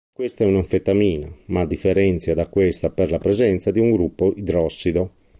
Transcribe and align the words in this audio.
Essa 0.17 0.43
è 0.43 0.47
un'anfetamina, 0.47 1.31
ma 1.49 1.63
differenzia 1.67 2.33
da 2.33 2.47
questa 2.49 2.89
per 2.89 3.11
la 3.11 3.19
presenza 3.19 3.69
di 3.69 3.77
un 3.79 3.91
gruppo 3.91 4.33
idrossido 4.35 5.11